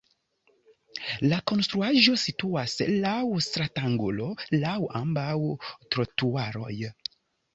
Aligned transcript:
La 1.31 1.37
konstruaĵo 1.51 2.13
situas 2.21 2.73
laŭ 3.03 3.19
stratangulo 3.47 4.31
laŭ 4.63 4.75
ambaŭ 5.01 5.35
trotuaroj. 5.67 6.75